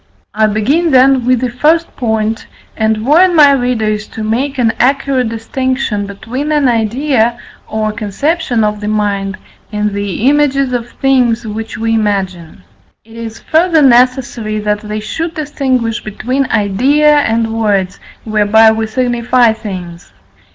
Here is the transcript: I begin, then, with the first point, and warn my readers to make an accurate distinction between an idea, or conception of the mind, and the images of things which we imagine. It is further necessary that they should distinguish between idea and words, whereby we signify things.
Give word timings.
I 0.33 0.47
begin, 0.47 0.89
then, 0.89 1.27
with 1.27 1.41
the 1.41 1.51
first 1.51 1.95
point, 1.95 2.47
and 2.75 3.05
warn 3.05 3.35
my 3.35 3.51
readers 3.51 4.07
to 4.07 4.23
make 4.23 4.57
an 4.57 4.73
accurate 4.79 5.29
distinction 5.29 6.07
between 6.07 6.51
an 6.51 6.67
idea, 6.67 7.37
or 7.67 7.91
conception 7.91 8.63
of 8.63 8.81
the 8.81 8.87
mind, 8.87 9.37
and 9.71 9.91
the 9.93 10.27
images 10.27 10.73
of 10.73 10.89
things 10.93 11.45
which 11.45 11.77
we 11.77 11.93
imagine. 11.93 12.63
It 13.05 13.15
is 13.15 13.41
further 13.41 13.83
necessary 13.83 14.57
that 14.61 14.79
they 14.81 15.01
should 15.01 15.35
distinguish 15.35 16.03
between 16.03 16.47
idea 16.49 17.17
and 17.19 17.53
words, 17.53 17.99
whereby 18.23 18.71
we 18.71 18.87
signify 18.87 19.53
things. 19.53 20.11